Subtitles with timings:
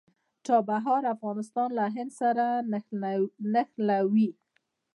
[0.45, 2.45] چابهار افغانستان له هند سره
[3.53, 4.29] نښلوي